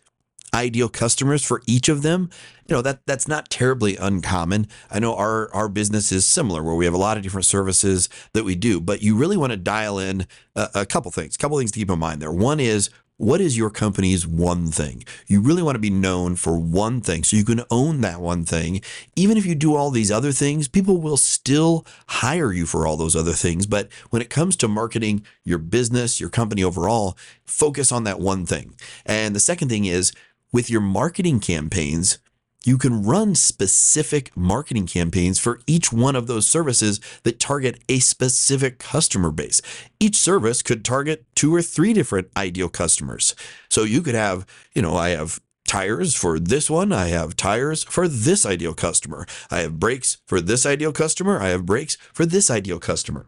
ideal 0.53 0.89
customers 0.89 1.45
for 1.45 1.63
each 1.67 1.89
of 1.89 2.03
them, 2.03 2.31
you 2.69 2.77
know, 2.77 2.83
that 2.83 3.05
that's 3.07 3.27
not 3.27 3.51
terribly 3.51 3.97
uncommon. 3.97 4.69
I 4.91 5.01
know 5.01 5.17
our 5.17 5.53
our 5.53 5.69
business 5.69 6.13
is 6.13 6.27
similar 6.27 6.63
where 6.63 6.75
we 6.75 6.85
have 6.85 6.95
a 6.95 6.99
lot 6.99 7.17
of 7.17 7.23
different 7.23 7.47
services 7.47 8.09
that 8.35 8.45
we 8.45 8.55
do, 8.55 8.81
but 8.81 9.03
you 9.03 9.17
really 9.17 9.37
want 9.37 9.53
to 9.53 9.57
dial 9.57 9.99
in 9.99 10.27
a, 10.55 10.69
a 10.75 10.87
couple 10.87 11.11
things. 11.11 11.35
A 11.35 11.39
couple 11.39 11.59
things 11.59 11.73
to 11.73 11.79
keep 11.79 11.91
in 11.91 11.99
mind 11.99 12.23
there. 12.23 12.33
One 12.33 12.61
is 12.61 12.91
what 13.17 13.41
is 13.41 13.57
your 13.57 13.71
company's 13.71 14.27
one 14.27 14.69
thing? 14.69 15.05
You 15.27 15.41
really 15.41 15.63
want 15.63 15.77
to 15.77 15.81
be 15.81 15.91
known 15.91 16.35
for 16.35 16.59
one 16.59 17.01
thing 17.01 17.23
so 17.23 17.37
you 17.37 17.45
can 17.45 17.63
own 17.71 18.01
that 18.01 18.21
one 18.21 18.45
thing. 18.45 18.81
Even 19.15 19.37
if 19.37 19.47
you 19.47 19.55
do 19.55 19.77
all 19.77 19.91
these 19.91 20.11
other 20.11 20.33
things, 20.33 20.67
people 20.67 21.01
will 21.01 21.17
still 21.17 21.87
hire 22.09 22.53
you 22.53 22.67
for 22.67 22.87
all 22.87 22.97
those 22.97 23.15
other 23.15 23.33
things. 23.33 23.67
But 23.67 23.89
when 24.11 24.21
it 24.21 24.31
comes 24.31 24.57
to 24.57 24.69
marketing 24.69 25.25
your 25.45 25.59
business, 25.59 26.21
your 26.21 26.31
company 26.31 26.65
overall, 26.65 27.17
focus 27.45 27.93
on 27.93 28.03
that 28.05 28.19
one 28.19 28.47
thing. 28.47 28.75
And 29.07 29.35
the 29.35 29.41
second 29.41 29.69
thing 29.69 29.85
is 29.85 30.13
with 30.53 30.69
your 30.69 30.81
marketing 30.81 31.39
campaigns, 31.39 32.19
you 32.65 32.79
can 32.79 33.03
run 33.03 33.35
specific 33.35 34.35
marketing 34.37 34.87
campaigns 34.87 35.39
for 35.39 35.61
each 35.67 35.93
one 35.93 36.17
of 36.17 36.27
those 36.27 36.47
services 36.47 37.01
that 37.23 37.39
target 37.39 37.83
a 37.89 37.99
specific 37.99 38.79
customer 38.79 39.31
base. 39.31 39.61
Each 40.01 40.17
service 40.17 40.63
could 40.63 40.85
target 40.85 41.25
two 41.35 41.55
or 41.55 41.63
three 41.63 41.93
different 41.93 42.29
ideal 42.37 42.69
customers. 42.69 43.35
So 43.69 43.85
you 43.85 44.03
could 44.03 44.15
have, 44.15 44.47
you 44.75 44.83
know, 44.83 44.97
I 44.97 45.11
have 45.11 45.41
tires 45.67 46.15
for 46.15 46.39
this 46.39 46.71
one. 46.71 46.93
I 46.93 47.09
have 47.09 47.37
tires 47.37 47.85
for 47.85 48.09
this 48.09 48.45
ideal 48.47 48.75
customer. 48.75 49.27
I 49.51 49.61
have 49.61 49.79
brakes 49.79 50.19
for 50.27 50.41
this 50.41 50.67
ideal 50.67 50.93
customer. 50.93 51.41
I 51.41 51.49
have 51.49 51.67
brakes 51.67 51.97
for 52.13 52.27
this 52.27 52.51
ideal 52.51 52.79
customer. 52.79 53.27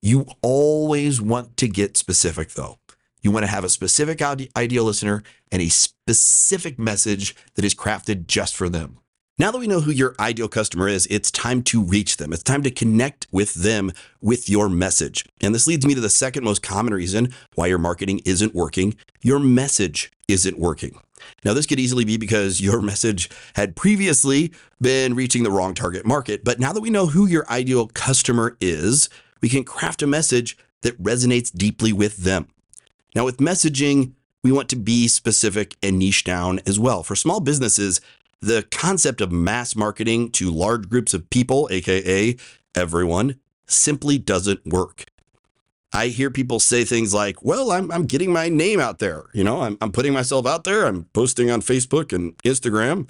You 0.00 0.26
always 0.40 1.20
want 1.20 1.56
to 1.58 1.68
get 1.68 1.96
specific 1.96 2.50
though. 2.50 2.78
You 3.22 3.30
want 3.30 3.44
to 3.44 3.50
have 3.50 3.64
a 3.64 3.68
specific 3.68 4.20
ideal 4.56 4.84
listener 4.84 5.22
and 5.50 5.62
a 5.62 5.68
specific 5.68 6.78
message 6.78 7.36
that 7.54 7.64
is 7.64 7.74
crafted 7.74 8.26
just 8.26 8.56
for 8.56 8.68
them. 8.68 8.98
Now 9.38 9.50
that 9.50 9.58
we 9.58 9.66
know 9.66 9.80
who 9.80 9.90
your 9.90 10.14
ideal 10.20 10.48
customer 10.48 10.88
is, 10.88 11.06
it's 11.06 11.30
time 11.30 11.62
to 11.64 11.82
reach 11.82 12.18
them. 12.18 12.32
It's 12.32 12.42
time 12.42 12.62
to 12.64 12.70
connect 12.70 13.26
with 13.32 13.54
them 13.54 13.92
with 14.20 14.48
your 14.50 14.68
message. 14.68 15.24
And 15.40 15.54
this 15.54 15.66
leads 15.66 15.86
me 15.86 15.94
to 15.94 16.00
the 16.00 16.10
second 16.10 16.44
most 16.44 16.62
common 16.62 16.92
reason 16.92 17.32
why 17.54 17.68
your 17.68 17.78
marketing 17.78 18.20
isn't 18.26 18.54
working. 18.54 18.94
Your 19.22 19.38
message 19.38 20.12
isn't 20.28 20.58
working. 20.58 20.98
Now, 21.44 21.54
this 21.54 21.66
could 21.66 21.80
easily 21.80 22.04
be 22.04 22.16
because 22.18 22.60
your 22.60 22.82
message 22.82 23.30
had 23.54 23.74
previously 23.74 24.52
been 24.80 25.14
reaching 25.14 25.44
the 25.44 25.50
wrong 25.50 25.74
target 25.74 26.04
market. 26.04 26.44
But 26.44 26.60
now 26.60 26.72
that 26.72 26.80
we 26.80 26.90
know 26.90 27.06
who 27.06 27.26
your 27.26 27.48
ideal 27.50 27.86
customer 27.88 28.56
is, 28.60 29.08
we 29.40 29.48
can 29.48 29.64
craft 29.64 30.02
a 30.02 30.06
message 30.06 30.58
that 30.82 31.02
resonates 31.02 31.50
deeply 31.50 31.92
with 31.92 32.18
them. 32.18 32.48
Now, 33.14 33.24
with 33.24 33.38
messaging, 33.38 34.12
we 34.42 34.52
want 34.52 34.68
to 34.70 34.76
be 34.76 35.08
specific 35.08 35.76
and 35.82 35.98
niche 35.98 36.24
down 36.24 36.60
as 36.66 36.78
well. 36.78 37.02
For 37.02 37.14
small 37.14 37.40
businesses, 37.40 38.00
the 38.40 38.66
concept 38.70 39.20
of 39.20 39.30
mass 39.30 39.76
marketing 39.76 40.30
to 40.32 40.50
large 40.50 40.88
groups 40.88 41.14
of 41.14 41.30
people, 41.30 41.68
AKA 41.70 42.36
everyone, 42.74 43.38
simply 43.66 44.18
doesn't 44.18 44.66
work. 44.66 45.04
I 45.92 46.08
hear 46.08 46.30
people 46.30 46.58
say 46.58 46.84
things 46.84 47.12
like, 47.12 47.44
well, 47.44 47.70
I'm, 47.70 47.90
I'm 47.92 48.06
getting 48.06 48.32
my 48.32 48.48
name 48.48 48.80
out 48.80 48.98
there. 48.98 49.24
You 49.34 49.44
know, 49.44 49.60
I'm, 49.60 49.76
I'm 49.80 49.92
putting 49.92 50.14
myself 50.14 50.46
out 50.46 50.64
there. 50.64 50.86
I'm 50.86 51.04
posting 51.12 51.50
on 51.50 51.60
Facebook 51.60 52.12
and 52.12 52.36
Instagram. 52.38 53.08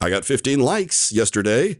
I 0.00 0.08
got 0.10 0.24
15 0.24 0.60
likes 0.60 1.12
yesterday. 1.12 1.78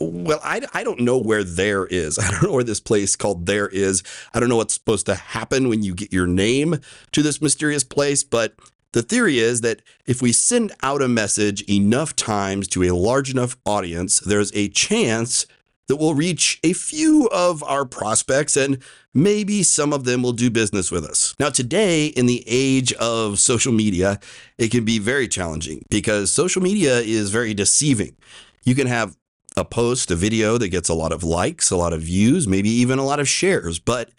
Well, 0.00 0.40
I, 0.42 0.62
I 0.72 0.84
don't 0.84 1.00
know 1.00 1.18
where 1.18 1.44
there 1.44 1.86
is. 1.86 2.18
I 2.18 2.30
don't 2.30 2.44
know 2.44 2.52
where 2.52 2.64
this 2.64 2.80
place 2.80 3.16
called 3.16 3.46
there 3.46 3.68
is. 3.68 4.02
I 4.34 4.40
don't 4.40 4.48
know 4.48 4.56
what's 4.56 4.74
supposed 4.74 5.06
to 5.06 5.14
happen 5.14 5.68
when 5.68 5.82
you 5.82 5.94
get 5.94 6.12
your 6.12 6.26
name 6.26 6.80
to 7.12 7.22
this 7.22 7.42
mysterious 7.42 7.84
place, 7.84 8.22
but 8.24 8.54
the 8.92 9.02
theory 9.02 9.38
is 9.38 9.60
that 9.60 9.82
if 10.06 10.22
we 10.22 10.32
send 10.32 10.72
out 10.82 11.02
a 11.02 11.08
message 11.08 11.62
enough 11.62 12.16
times 12.16 12.68
to 12.68 12.84
a 12.84 12.94
large 12.94 13.30
enough 13.30 13.56
audience, 13.66 14.20
there's 14.20 14.54
a 14.54 14.68
chance 14.68 15.46
that 15.88 15.96
we'll 15.96 16.14
reach 16.14 16.60
a 16.62 16.74
few 16.74 17.28
of 17.28 17.62
our 17.64 17.84
prospects 17.84 18.56
and 18.56 18.78
maybe 19.14 19.62
some 19.62 19.92
of 19.92 20.04
them 20.04 20.22
will 20.22 20.32
do 20.32 20.50
business 20.50 20.90
with 20.90 21.04
us. 21.04 21.34
Now, 21.40 21.48
today, 21.48 22.06
in 22.06 22.26
the 22.26 22.44
age 22.46 22.92
of 22.94 23.38
social 23.38 23.72
media, 23.72 24.20
it 24.58 24.70
can 24.70 24.84
be 24.84 24.98
very 24.98 25.28
challenging 25.28 25.84
because 25.90 26.30
social 26.30 26.62
media 26.62 27.00
is 27.00 27.30
very 27.30 27.54
deceiving. 27.54 28.16
You 28.64 28.74
can 28.74 28.86
have 28.86 29.16
a 29.58 29.64
post, 29.64 30.10
a 30.10 30.16
video 30.16 30.56
that 30.56 30.68
gets 30.68 30.88
a 30.88 30.94
lot 30.94 31.12
of 31.12 31.22
likes, 31.22 31.70
a 31.70 31.76
lot 31.76 31.92
of 31.92 32.00
views, 32.00 32.48
maybe 32.48 32.70
even 32.70 32.98
a 32.98 33.04
lot 33.04 33.20
of 33.20 33.28
shares, 33.28 33.78
but 33.78 34.10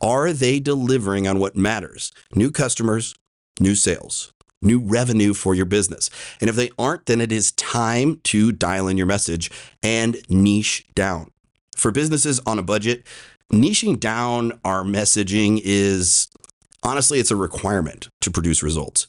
are 0.00 0.32
they 0.32 0.60
delivering 0.60 1.26
on 1.26 1.38
what 1.38 1.56
matters? 1.56 2.12
New 2.34 2.50
customers, 2.50 3.14
new 3.60 3.74
sales, 3.74 4.32
new 4.62 4.78
revenue 4.78 5.34
for 5.34 5.54
your 5.54 5.64
business. 5.66 6.08
And 6.40 6.48
if 6.48 6.56
they 6.56 6.70
aren't, 6.78 7.06
then 7.06 7.20
it 7.20 7.32
is 7.32 7.52
time 7.52 8.20
to 8.24 8.52
dial 8.52 8.88
in 8.88 8.96
your 8.96 9.06
message 9.06 9.50
and 9.82 10.16
niche 10.28 10.86
down. 10.94 11.30
For 11.76 11.90
businesses 11.90 12.40
on 12.46 12.58
a 12.58 12.62
budget, 12.62 13.04
niching 13.52 13.98
down 13.98 14.58
our 14.64 14.82
messaging 14.82 15.60
is 15.62 16.28
honestly, 16.82 17.18
it's 17.18 17.30
a 17.30 17.36
requirement 17.36 18.08
to 18.20 18.30
produce 18.30 18.62
results. 18.62 19.08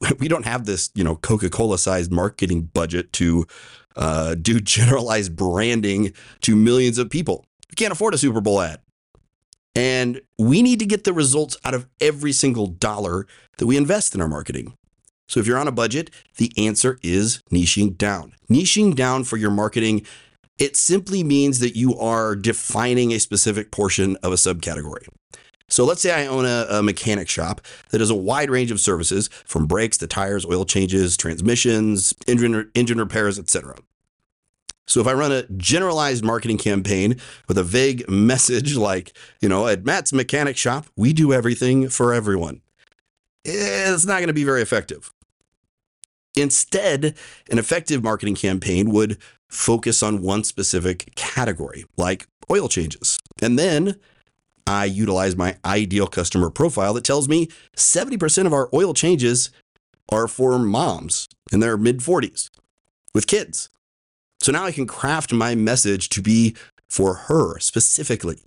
We 0.18 0.28
don't 0.28 0.44
have 0.44 0.64
this, 0.64 0.90
you 0.94 1.04
know, 1.04 1.16
Coca-Cola 1.16 1.78
sized 1.78 2.12
marketing 2.12 2.70
budget 2.72 3.12
to 3.14 3.46
uh, 3.96 4.34
do 4.34 4.60
generalized 4.76 5.36
branding 5.36 6.12
to 6.42 6.56
millions 6.56 6.98
of 6.98 7.10
people. 7.10 7.44
We 7.70 7.74
can't 7.74 7.92
afford 7.92 8.14
a 8.14 8.18
Super 8.18 8.40
Bowl 8.40 8.60
ad. 8.60 8.80
And 9.74 10.20
we 10.38 10.62
need 10.62 10.80
to 10.80 10.86
get 10.86 11.04
the 11.04 11.12
results 11.12 11.56
out 11.64 11.74
of 11.74 11.86
every 12.00 12.32
single 12.32 12.66
dollar 12.66 13.26
that 13.58 13.66
we 13.66 13.76
invest 13.76 14.14
in 14.14 14.20
our 14.20 14.28
marketing. 14.28 14.74
So 15.28 15.40
if 15.40 15.46
you're 15.46 15.58
on 15.58 15.68
a 15.68 15.72
budget, 15.72 16.10
the 16.36 16.50
answer 16.56 16.98
is 17.02 17.42
niching 17.52 17.96
down. 17.96 18.34
Niching 18.50 18.94
down 18.94 19.24
for 19.24 19.36
your 19.36 19.50
marketing, 19.50 20.06
it 20.58 20.74
simply 20.76 21.22
means 21.22 21.60
that 21.60 21.76
you 21.76 21.96
are 21.96 22.34
defining 22.34 23.12
a 23.12 23.20
specific 23.20 23.70
portion 23.70 24.16
of 24.22 24.32
a 24.32 24.36
subcategory. 24.36 25.06
So 25.68 25.84
let's 25.84 26.00
say 26.00 26.12
I 26.12 26.26
own 26.26 26.46
a, 26.46 26.66
a, 26.70 26.82
mechanic 26.82 27.28
shop 27.28 27.60
that 27.90 28.00
has 28.00 28.08
a 28.08 28.14
wide 28.14 28.50
range 28.50 28.70
of 28.70 28.80
services 28.80 29.28
from 29.44 29.66
brakes 29.66 29.98
to 29.98 30.06
tires, 30.06 30.46
oil 30.46 30.64
changes, 30.64 31.16
transmissions, 31.16 32.14
engine, 32.26 32.70
engine 32.74 32.98
repairs, 32.98 33.38
etc. 33.38 33.76
So 34.86 35.00
if 35.00 35.06
I 35.06 35.12
run 35.12 35.30
a 35.30 35.46
generalized 35.58 36.24
marketing 36.24 36.56
campaign 36.56 37.16
with 37.46 37.58
a 37.58 37.62
vague 37.62 38.08
message 38.08 38.76
like, 38.76 39.12
you 39.40 39.48
know, 39.48 39.66
at 39.66 39.84
Matt's 39.84 40.14
mechanic 40.14 40.56
shop, 40.56 40.86
we 40.96 41.12
do 41.12 41.32
everything 41.32 41.90
for 41.90 42.14
everyone, 42.14 42.62
it's 43.44 44.06
not 44.06 44.16
going 44.16 44.28
to 44.28 44.32
be 44.32 44.44
very 44.44 44.62
effective. 44.62 45.12
Instead, 46.34 47.14
an 47.50 47.58
effective 47.58 48.02
marketing 48.02 48.34
campaign 48.34 48.90
would 48.90 49.18
focus 49.48 50.02
on 50.02 50.22
one 50.22 50.44
specific 50.44 51.12
category, 51.16 51.84
like 51.96 52.26
oil 52.50 52.68
changes. 52.68 53.18
And 53.42 53.58
then 53.58 53.96
I 54.68 54.84
utilize 54.84 55.34
my 55.34 55.56
ideal 55.64 56.06
customer 56.06 56.50
profile 56.50 56.92
that 56.92 57.04
tells 57.04 57.26
me 57.26 57.48
70% 57.74 58.44
of 58.44 58.52
our 58.52 58.68
oil 58.74 58.92
changes 58.92 59.48
are 60.10 60.28
for 60.28 60.58
moms 60.58 61.26
in 61.50 61.60
their 61.60 61.78
mid 61.78 62.00
40s 62.00 62.50
with 63.14 63.26
kids. 63.26 63.70
So 64.42 64.52
now 64.52 64.66
I 64.66 64.72
can 64.72 64.86
craft 64.86 65.32
my 65.32 65.54
message 65.54 66.10
to 66.10 66.20
be 66.20 66.54
for 66.86 67.14
her 67.14 67.58
specifically. 67.60 68.42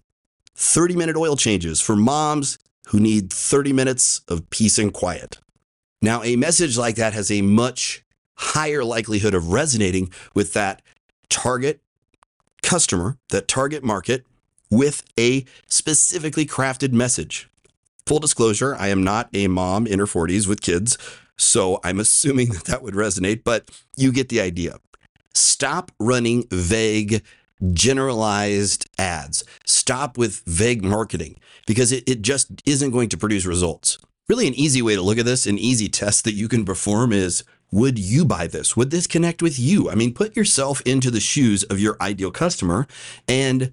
30 0.53 0.95
minute 0.95 1.17
oil 1.17 1.35
changes 1.35 1.81
for 1.81 1.95
moms 1.95 2.59
who 2.89 2.99
need 2.99 3.33
30 3.33 3.73
minutes 3.73 4.21
of 4.27 4.47
peace 4.51 4.77
and 4.77 4.93
quiet. 4.93 5.39
Now, 6.03 6.21
a 6.21 6.35
message 6.35 6.77
like 6.77 6.97
that 6.97 7.13
has 7.13 7.31
a 7.31 7.41
much 7.41 8.03
higher 8.35 8.83
likelihood 8.83 9.33
of 9.33 9.51
resonating 9.51 10.11
with 10.35 10.53
that 10.53 10.83
target 11.29 11.81
customer, 12.61 13.17
that 13.29 13.47
target 13.47 13.83
market, 13.83 14.25
with 14.71 15.03
a 15.19 15.45
specifically 15.67 16.45
crafted 16.45 16.93
message. 16.93 17.49
Full 18.07 18.19
disclosure, 18.19 18.75
I 18.79 18.87
am 18.87 19.03
not 19.03 19.29
a 19.33 19.47
mom 19.47 19.85
in 19.85 19.99
her 19.99 20.05
40s 20.05 20.47
with 20.47 20.61
kids, 20.61 20.97
so 21.37 21.79
I'm 21.83 21.99
assuming 21.99 22.49
that 22.49 22.65
that 22.65 22.81
would 22.81 22.95
resonate, 22.95 23.43
but 23.43 23.69
you 23.95 24.11
get 24.11 24.29
the 24.29 24.41
idea. 24.41 24.79
Stop 25.33 25.91
running 25.99 26.45
vague, 26.49 27.23
generalized 27.73 28.89
ads. 28.97 29.43
Stop 29.65 30.17
with 30.17 30.41
vague 30.45 30.83
marketing 30.83 31.39
because 31.67 31.91
it, 31.91 32.07
it 32.09 32.21
just 32.21 32.61
isn't 32.65 32.91
going 32.91 33.09
to 33.09 33.17
produce 33.17 33.45
results. 33.45 33.97
Really, 34.27 34.47
an 34.47 34.53
easy 34.53 34.81
way 34.81 34.95
to 34.95 35.01
look 35.01 35.17
at 35.17 35.25
this, 35.25 35.45
an 35.45 35.57
easy 35.57 35.89
test 35.89 36.23
that 36.23 36.33
you 36.33 36.47
can 36.47 36.65
perform 36.65 37.11
is 37.11 37.43
would 37.71 37.97
you 37.97 38.25
buy 38.25 38.47
this? 38.47 38.75
Would 38.75 38.91
this 38.91 39.07
connect 39.07 39.41
with 39.41 39.57
you? 39.57 39.89
I 39.89 39.95
mean, 39.95 40.13
put 40.13 40.35
yourself 40.35 40.81
into 40.81 41.09
the 41.09 41.19
shoes 41.21 41.63
of 41.63 41.79
your 41.79 41.97
ideal 42.01 42.31
customer 42.31 42.85
and 43.27 43.71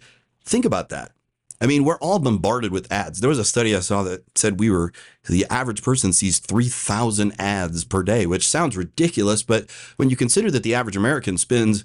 think 0.48 0.64
about 0.64 0.88
that. 0.88 1.12
I 1.60 1.66
mean, 1.66 1.84
we're 1.84 1.98
all 1.98 2.20
bombarded 2.20 2.70
with 2.70 2.90
ads. 2.92 3.20
There 3.20 3.28
was 3.28 3.38
a 3.38 3.44
study 3.44 3.74
I 3.74 3.80
saw 3.80 4.04
that 4.04 4.24
said 4.36 4.60
we 4.60 4.70
were, 4.70 4.92
the 5.28 5.44
average 5.50 5.82
person 5.82 6.12
sees 6.12 6.38
3,000 6.38 7.32
ads 7.38 7.84
per 7.84 8.04
day, 8.04 8.26
which 8.26 8.46
sounds 8.46 8.76
ridiculous. 8.76 9.42
But 9.42 9.68
when 9.96 10.08
you 10.08 10.16
consider 10.16 10.50
that 10.52 10.62
the 10.62 10.74
average 10.74 10.96
American 10.96 11.36
spends 11.36 11.84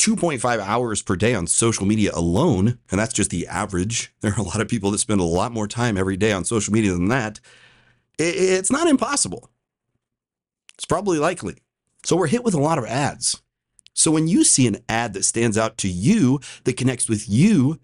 2.5 0.00 0.58
hours 0.58 1.00
per 1.00 1.14
day 1.14 1.32
on 1.34 1.46
social 1.46 1.86
media 1.86 2.10
alone, 2.12 2.78
and 2.90 2.98
that's 2.98 3.14
just 3.14 3.30
the 3.30 3.46
average, 3.46 4.12
there 4.20 4.32
are 4.32 4.40
a 4.40 4.42
lot 4.42 4.60
of 4.60 4.68
people 4.68 4.90
that 4.90 4.98
spend 4.98 5.20
a 5.20 5.24
lot 5.24 5.52
more 5.52 5.68
time 5.68 5.96
every 5.96 6.16
day 6.16 6.32
on 6.32 6.44
social 6.44 6.72
media 6.72 6.92
than 6.92 7.08
that. 7.08 7.38
It's 8.18 8.70
not 8.70 8.88
impossible. 8.88 9.48
It's 10.74 10.84
probably 10.84 11.18
likely. 11.18 11.56
So 12.04 12.16
we're 12.16 12.26
hit 12.26 12.42
with 12.42 12.54
a 12.54 12.60
lot 12.60 12.78
of 12.78 12.84
ads. 12.84 13.41
So 13.94 14.10
when 14.10 14.28
you 14.28 14.44
see 14.44 14.66
an 14.66 14.78
ad 14.88 15.12
that 15.14 15.24
stands 15.24 15.58
out 15.58 15.76
to 15.78 15.88
you, 15.88 16.40
that 16.64 16.76
connects 16.76 17.08
with 17.08 17.28
you, 17.28 17.78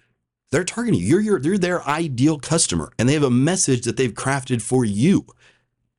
they're 0.50 0.64
targeting 0.64 1.00
you. 1.00 1.06
You're, 1.06 1.20
you're, 1.20 1.40
you're 1.40 1.58
their 1.58 1.86
ideal 1.86 2.38
customer 2.38 2.90
and 2.98 3.08
they 3.08 3.14
have 3.14 3.22
a 3.22 3.30
message 3.30 3.82
that 3.82 3.96
they've 3.96 4.14
crafted 4.14 4.62
for 4.62 4.84
you. 4.84 5.26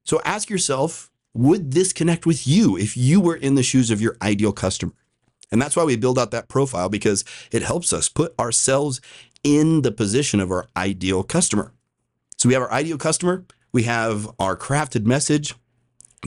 So 0.03 0.19
ask 0.25 0.49
yourself, 0.49 1.11
would 1.33 1.71
this 1.71 1.93
connect 1.93 2.25
with 2.25 2.47
you 2.47 2.75
if 2.77 2.97
you 2.97 3.21
were 3.21 3.35
in 3.35 3.55
the 3.55 3.63
shoes 3.63 3.91
of 3.91 4.01
your 4.01 4.17
ideal 4.21 4.51
customer? 4.51 4.93
And 5.51 5.61
that's 5.61 5.75
why 5.75 5.83
we 5.83 5.95
build 5.95 6.19
out 6.19 6.31
that 6.31 6.47
profile 6.47 6.89
because 6.89 7.23
it 7.51 7.61
helps 7.61 7.93
us 7.93 8.09
put 8.09 8.39
ourselves 8.39 9.01
in 9.43 9.83
the 9.83 9.91
position 9.91 10.39
of 10.39 10.51
our 10.51 10.67
ideal 10.75 11.23
customer. 11.23 11.73
So 12.37 12.49
we 12.49 12.53
have 12.53 12.63
our 12.63 12.71
ideal 12.71 12.97
customer, 12.97 13.45
we 13.71 13.83
have 13.83 14.29
our 14.39 14.55
crafted 14.57 15.05
message. 15.05 15.55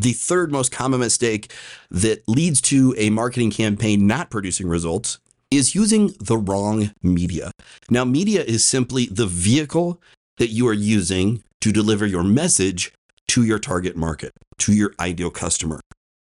The 0.01 0.13
third 0.13 0.51
most 0.51 0.73
common 0.73 1.01
mistake 1.01 1.53
that 1.91 2.27
leads 2.27 2.61
to 2.63 2.95
a 2.97 3.11
marketing 3.11 3.51
campaign 3.51 4.07
not 4.07 4.31
producing 4.31 4.67
results 4.67 5.19
is 5.51 5.75
using 5.75 6.15
the 6.19 6.39
wrong 6.39 6.93
media. 7.03 7.51
Now, 7.91 8.05
media 8.05 8.43
is 8.43 8.67
simply 8.67 9.07
the 9.07 9.27
vehicle 9.27 10.01
that 10.39 10.49
you 10.49 10.67
are 10.67 10.73
using 10.73 11.45
to 11.61 11.73
deliver 11.73 12.07
your 12.07 12.23
message 12.23 12.93
to 13.29 13.45
your 13.45 13.59
target 13.59 13.97
market, 13.97 14.33
to 14.59 14.73
your 14.73 14.95
ideal 14.99 15.31
customer. 15.31 15.81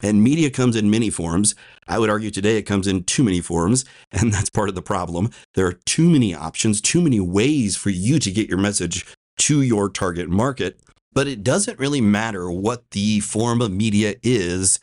And 0.02 0.22
media 0.22 0.50
comes 0.50 0.76
in 0.76 0.90
many 0.90 1.10
forms. 1.10 1.56
I 1.88 1.98
would 1.98 2.10
argue 2.10 2.30
today 2.30 2.58
it 2.58 2.64
comes 2.64 2.88
in 2.88 3.06
too 3.06 3.24
many 3.24 3.40
forms, 3.40 3.86
and 4.12 4.34
that's 4.34 4.50
part 4.50 4.70
of 4.70 4.76
the 4.76 4.82
problem. 4.82 5.30
There 5.54 5.66
are 5.66 5.80
too 5.86 6.10
many 6.10 6.36
options, 6.36 6.82
too 6.82 7.02
many 7.02 7.20
ways 7.20 7.78
for 7.78 7.90
you 7.90 8.20
to 8.20 8.32
get 8.32 8.50
your 8.50 8.58
message 8.58 9.06
to 9.40 9.62
your 9.62 9.90
target 9.90 10.30
market. 10.30 10.80
But 11.16 11.28
it 11.28 11.44
doesn't 11.44 11.80
really 11.80 12.02
matter 12.02 12.52
what 12.52 12.92
the 12.92 13.22
form 13.22 13.62
of 13.62 13.72
media 13.72 14.16
is. 14.22 14.80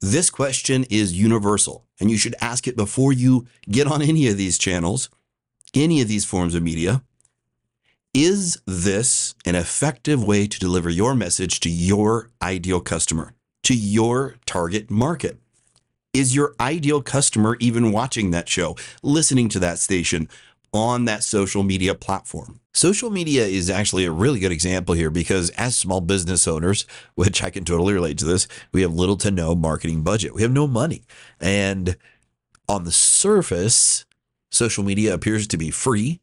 This 0.00 0.30
question 0.30 0.84
is 0.90 1.18
universal, 1.18 1.84
and 1.98 2.10
you 2.10 2.18
should 2.18 2.36
ask 2.40 2.68
it 2.68 2.76
before 2.76 3.12
you 3.12 3.46
get 3.68 3.86
on 3.86 4.02
any 4.02 4.28
of 4.28 4.36
these 4.36 4.58
channels, 4.58 5.08
any 5.74 6.02
of 6.02 6.08
these 6.08 6.26
forms 6.26 6.54
of 6.54 6.62
media. 6.62 7.02
Is 8.12 8.60
this 8.66 9.34
an 9.46 9.54
effective 9.54 10.22
way 10.22 10.46
to 10.46 10.60
deliver 10.60 10.90
your 10.90 11.14
message 11.14 11.58
to 11.60 11.70
your 11.70 12.28
ideal 12.42 12.80
customer, 12.80 13.32
to 13.62 13.74
your 13.74 14.36
target 14.44 14.90
market? 14.90 15.38
Is 16.12 16.34
your 16.34 16.54
ideal 16.60 17.00
customer 17.00 17.56
even 17.58 17.90
watching 17.92 18.30
that 18.32 18.46
show, 18.46 18.76
listening 19.02 19.48
to 19.48 19.58
that 19.60 19.78
station 19.78 20.28
on 20.72 21.04
that 21.04 21.22
social 21.22 21.62
media 21.62 21.94
platform? 21.94 22.60
Social 22.74 23.10
media 23.10 23.44
is 23.44 23.68
actually 23.68 24.04
a 24.04 24.10
really 24.10 24.40
good 24.40 24.52
example 24.52 24.94
here 24.94 25.10
because 25.10 25.50
as 25.50 25.76
small 25.76 26.00
business 26.00 26.48
owners, 26.48 26.86
which 27.14 27.42
I 27.42 27.50
can 27.50 27.64
totally 27.64 27.92
relate 27.92 28.18
to 28.18 28.24
this, 28.24 28.48
we 28.72 28.82
have 28.82 28.94
little 28.94 29.16
to 29.18 29.30
no 29.30 29.54
marketing 29.54 30.02
budget. 30.02 30.34
We 30.34 30.42
have 30.42 30.52
no 30.52 30.66
money. 30.66 31.04
And 31.40 31.96
on 32.68 32.84
the 32.84 32.92
surface, 32.92 34.06
social 34.50 34.84
media 34.84 35.14
appears 35.14 35.46
to 35.48 35.56
be 35.56 35.70
free, 35.70 36.20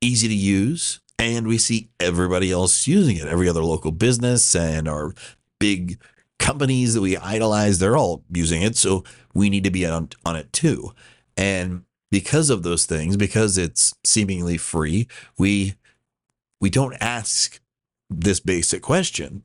easy 0.00 0.28
to 0.28 0.34
use, 0.34 1.00
and 1.18 1.46
we 1.46 1.58
see 1.58 1.88
everybody 2.00 2.50
else 2.50 2.86
using 2.86 3.16
it. 3.16 3.26
Every 3.26 3.48
other 3.48 3.62
local 3.62 3.92
business 3.92 4.54
and 4.54 4.88
our 4.88 5.14
big 5.58 6.00
companies 6.38 6.94
that 6.94 7.00
we 7.00 7.16
idolize, 7.16 7.78
they're 7.78 7.96
all 7.96 8.22
using 8.32 8.62
it. 8.62 8.76
So 8.76 9.04
we 9.32 9.48
need 9.50 9.64
to 9.64 9.70
be 9.70 9.86
on, 9.86 10.10
on 10.26 10.36
it 10.36 10.52
too. 10.52 10.92
And 11.36 11.84
because 12.14 12.48
of 12.48 12.62
those 12.62 12.86
things, 12.86 13.16
because 13.16 13.58
it's 13.58 13.92
seemingly 14.04 14.56
free, 14.56 15.08
we 15.36 15.74
we 16.60 16.70
don't 16.70 16.94
ask 17.00 17.60
this 18.08 18.38
basic 18.38 18.82
question. 18.82 19.44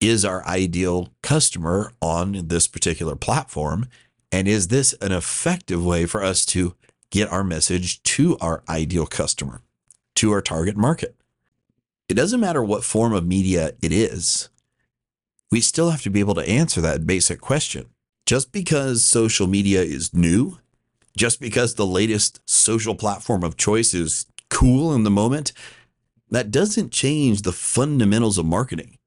Is 0.00 0.24
our 0.24 0.46
ideal 0.46 1.08
customer 1.22 1.92
on 2.00 2.48
this 2.48 2.68
particular 2.68 3.16
platform? 3.16 3.88
And 4.30 4.46
is 4.46 4.68
this 4.68 4.92
an 5.00 5.10
effective 5.10 5.84
way 5.84 6.06
for 6.06 6.22
us 6.22 6.46
to 6.46 6.76
get 7.10 7.32
our 7.32 7.42
message 7.42 8.00
to 8.02 8.38
our 8.38 8.62
ideal 8.68 9.06
customer? 9.06 9.62
to 10.16 10.32
our 10.32 10.40
target 10.40 10.76
market. 10.76 11.14
It 12.08 12.14
doesn't 12.14 12.40
matter 12.40 12.62
what 12.62 12.84
form 12.84 13.12
of 13.12 13.26
media 13.26 13.72
it 13.82 13.92
is, 13.92 14.48
we 15.50 15.60
still 15.60 15.90
have 15.90 16.02
to 16.02 16.10
be 16.10 16.20
able 16.20 16.34
to 16.34 16.48
answer 16.48 16.80
that 16.80 17.06
basic 17.06 17.40
question. 17.40 17.90
Just 18.24 18.50
because 18.50 19.04
social 19.04 19.46
media 19.46 19.82
is 19.82 20.12
new, 20.12 20.58
just 21.16 21.40
because 21.40 21.74
the 21.74 21.86
latest 21.86 22.40
social 22.46 22.94
platform 22.94 23.42
of 23.42 23.56
choice 23.56 23.94
is 23.94 24.26
cool 24.50 24.94
in 24.94 25.02
the 25.02 25.10
moment, 25.10 25.52
that 26.30 26.50
doesn't 26.50 26.92
change 26.92 27.42
the 27.42 27.52
fundamentals 27.52 28.38
of 28.38 28.44
marketing. 28.44 28.98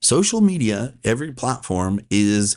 Social 0.00 0.40
media, 0.40 0.94
every 1.04 1.32
platform 1.32 2.00
is 2.10 2.56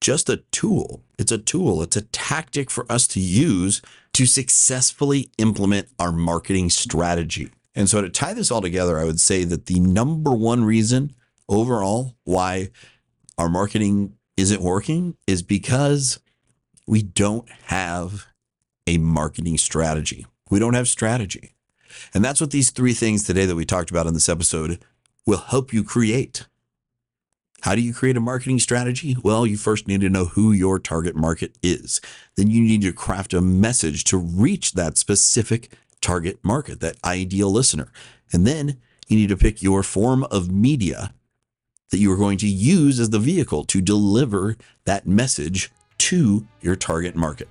just 0.00 0.28
a 0.28 0.38
tool. 0.50 1.02
It's 1.18 1.30
a 1.30 1.38
tool, 1.38 1.82
it's 1.82 1.96
a 1.96 2.02
tactic 2.02 2.70
for 2.70 2.90
us 2.90 3.06
to 3.08 3.20
use 3.20 3.80
to 4.14 4.26
successfully 4.26 5.30
implement 5.38 5.88
our 5.98 6.12
marketing 6.12 6.70
strategy. 6.70 7.50
And 7.74 7.88
so, 7.88 8.02
to 8.02 8.10
tie 8.10 8.34
this 8.34 8.50
all 8.50 8.60
together, 8.60 8.98
I 8.98 9.04
would 9.04 9.20
say 9.20 9.44
that 9.44 9.66
the 9.66 9.80
number 9.80 10.32
one 10.32 10.64
reason 10.64 11.14
overall 11.48 12.16
why 12.24 12.70
our 13.38 13.48
marketing 13.48 14.14
isn't 14.36 14.60
working 14.60 15.16
is 15.26 15.42
because 15.42 16.18
we 16.86 17.02
don't 17.02 17.48
have 17.66 18.26
a 18.86 18.98
marketing 18.98 19.58
strategy. 19.58 20.26
We 20.50 20.58
don't 20.58 20.74
have 20.74 20.88
strategy. 20.88 21.54
And 22.14 22.24
that's 22.24 22.40
what 22.40 22.50
these 22.50 22.70
three 22.70 22.94
things 22.94 23.24
today 23.24 23.46
that 23.46 23.56
we 23.56 23.64
talked 23.64 23.90
about 23.90 24.06
in 24.06 24.14
this 24.14 24.28
episode 24.28 24.82
will 25.26 25.38
help 25.38 25.72
you 25.72 25.84
create. 25.84 26.46
How 27.62 27.76
do 27.76 27.80
you 27.80 27.94
create 27.94 28.16
a 28.16 28.20
marketing 28.20 28.58
strategy? 28.58 29.16
Well, 29.22 29.46
you 29.46 29.56
first 29.56 29.86
need 29.86 30.00
to 30.00 30.10
know 30.10 30.24
who 30.24 30.50
your 30.50 30.80
target 30.80 31.14
market 31.14 31.56
is. 31.62 32.00
Then 32.36 32.50
you 32.50 32.60
need 32.60 32.82
to 32.82 32.92
craft 32.92 33.32
a 33.34 33.40
message 33.40 34.02
to 34.04 34.16
reach 34.16 34.72
that 34.72 34.98
specific 34.98 35.72
target 36.00 36.40
market, 36.42 36.80
that 36.80 36.96
ideal 37.04 37.52
listener. 37.52 37.92
And 38.32 38.46
then 38.46 38.78
you 39.06 39.16
need 39.16 39.28
to 39.28 39.36
pick 39.36 39.62
your 39.62 39.84
form 39.84 40.24
of 40.24 40.50
media 40.50 41.14
that 41.90 41.98
you 41.98 42.10
are 42.10 42.16
going 42.16 42.38
to 42.38 42.48
use 42.48 42.98
as 42.98 43.10
the 43.10 43.20
vehicle 43.20 43.64
to 43.66 43.80
deliver 43.80 44.56
that 44.84 45.06
message 45.06 45.70
to 46.02 46.44
your 46.60 46.74
target 46.74 47.14
market. 47.14 47.48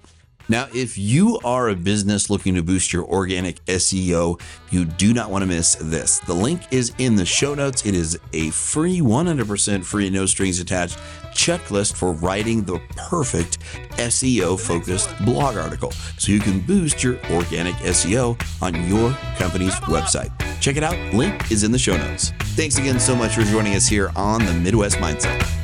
Now, 0.50 0.68
if 0.74 0.98
you 0.98 1.40
are 1.46 1.70
a 1.70 1.76
business 1.76 2.30
looking 2.30 2.56
to 2.56 2.62
boost 2.62 2.92
your 2.92 3.06
organic 3.06 3.64
SEO, 3.66 4.42
you 4.70 4.84
do 4.84 5.14
not 5.14 5.30
want 5.32 5.44
to 5.44 5.46
miss 5.46 5.76
this. 5.76 6.20
The 6.20 6.34
link 6.34 6.62
is 6.72 6.92
in 6.98 7.16
the 7.16 7.26
show 7.26 7.56
notes. 7.56 7.86
It 7.86 7.96
is 7.96 8.20
a 8.34 8.50
free, 8.50 9.00
100% 9.00 9.86
free, 9.86 10.10
no 10.10 10.26
strings 10.26 10.60
attached 10.60 10.98
checklist 11.32 11.96
for 11.96 12.12
writing 12.12 12.66
the 12.66 12.80
perfect 12.98 13.60
SEO 13.92 14.60
focused 14.60 15.10
blog 15.24 15.56
article 15.56 15.92
so 16.18 16.34
you 16.34 16.42
can 16.42 16.60
boost 16.60 17.02
your 17.02 17.16
organic 17.32 17.76
SEO 17.76 18.38
on 18.62 18.86
your 18.90 19.14
company's 19.38 19.76
website. 19.86 20.32
Check 20.60 20.76
it 20.76 20.84
out. 20.84 20.98
Link 21.14 21.50
is 21.50 21.64
in 21.64 21.72
the 21.72 21.80
show 21.80 21.96
notes. 21.96 22.34
Thanks 22.58 22.78
again 22.78 23.00
so 23.00 23.16
much 23.16 23.36
for 23.36 23.44
joining 23.44 23.76
us 23.76 23.88
here 23.88 24.12
on 24.18 24.46
the 24.46 24.54
Midwest 24.54 24.98
Mindset. 24.98 25.61